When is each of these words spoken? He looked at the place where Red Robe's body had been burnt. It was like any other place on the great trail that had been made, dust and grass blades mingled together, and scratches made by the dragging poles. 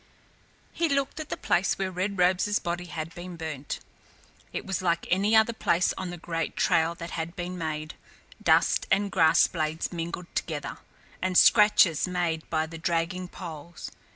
He 0.73 0.89
looked 0.89 1.19
at 1.19 1.29
the 1.29 1.37
place 1.37 1.77
where 1.77 1.91
Red 1.91 2.17
Robe's 2.17 2.57
body 2.57 2.85
had 2.85 3.13
been 3.13 3.35
burnt. 3.37 3.79
It 4.51 4.65
was 4.65 4.81
like 4.81 5.05
any 5.11 5.35
other 5.35 5.53
place 5.53 5.93
on 5.95 6.09
the 6.09 6.17
great 6.17 6.57
trail 6.57 6.95
that 6.95 7.11
had 7.11 7.35
been 7.35 7.55
made, 7.55 7.93
dust 8.41 8.87
and 8.89 9.11
grass 9.11 9.45
blades 9.45 9.91
mingled 9.93 10.33
together, 10.33 10.79
and 11.21 11.37
scratches 11.37 12.07
made 12.07 12.49
by 12.49 12.65
the 12.65 12.79
dragging 12.79 13.27
poles. 13.27 13.91